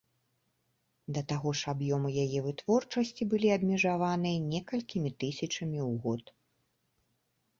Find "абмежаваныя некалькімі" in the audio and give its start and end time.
3.57-5.09